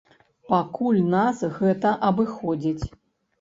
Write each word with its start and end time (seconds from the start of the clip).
Пакуль 0.53 1.01
нас 1.15 1.43
гэта 1.59 1.93
абыходзіць. 2.09 2.83